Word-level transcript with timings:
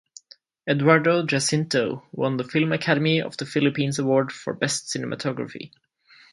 Eduardo 0.67 1.23
Jacinto 1.23 2.03
won 2.11 2.37
the 2.37 2.43
Film 2.43 2.71
Academy 2.71 3.21
of 3.21 3.37
the 3.37 3.45
Philippines 3.45 3.99
Award 3.99 4.31
for 4.31 4.51
Best 4.51 4.87
Cinematography. 4.87 5.73